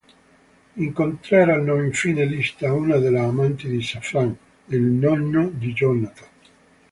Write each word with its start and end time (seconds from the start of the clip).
Incontreranno 0.77 1.75
infine 1.79 2.25
Lista, 2.25 2.73
una 2.73 2.97
delle 2.97 3.19
amanti 3.19 3.67
di 3.69 3.83
Safran, 3.83 4.35
il 4.69 4.81
nonno 4.81 5.47
di 5.49 5.73
Jonathan. 5.73 6.29